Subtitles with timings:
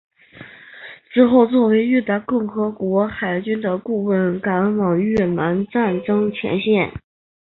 [1.13, 6.91] 之后作为越南共和国海军的顾问赶往越南战争前线。